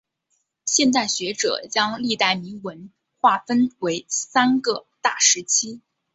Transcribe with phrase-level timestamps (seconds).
[0.65, 5.79] 现代学者将历代铭文划分为三个大时期。